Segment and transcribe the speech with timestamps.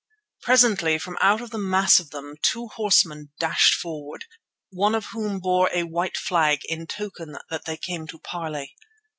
[0.41, 4.25] Presently from out of the mass of them two horsemen dashed forward,
[4.71, 8.73] one of whom bore a white flag in token that they came to parley.